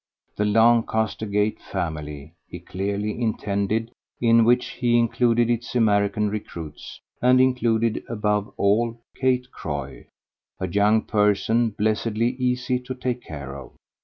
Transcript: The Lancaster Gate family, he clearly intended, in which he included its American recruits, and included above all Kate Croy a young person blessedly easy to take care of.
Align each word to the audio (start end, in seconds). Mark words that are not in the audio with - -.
The 0.35 0.45
Lancaster 0.45 1.27
Gate 1.27 1.59
family, 1.61 2.33
he 2.47 2.57
clearly 2.59 3.21
intended, 3.21 3.91
in 4.19 4.43
which 4.45 4.69
he 4.69 4.97
included 4.97 5.47
its 5.47 5.75
American 5.75 6.27
recruits, 6.31 6.99
and 7.21 7.39
included 7.39 8.03
above 8.09 8.51
all 8.57 8.99
Kate 9.15 9.51
Croy 9.51 10.07
a 10.59 10.67
young 10.67 11.03
person 11.03 11.69
blessedly 11.69 12.29
easy 12.39 12.79
to 12.79 12.95
take 12.95 13.21
care 13.21 13.55
of. 13.55 13.73